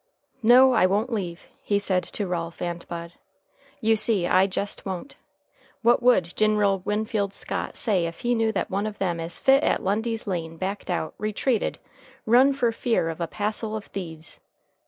[0.41, 3.13] "No, I won't leave," he said to Ralph and Bud.
[3.81, 5.15] "You see I jest won't.
[5.83, 9.63] What would Gin'ral Winfield Scott say ef he knew that one of them as fit
[9.63, 11.77] at Lundy's Lane backed out, retreated,
[12.25, 14.39] run fer fear of a passel of thieves?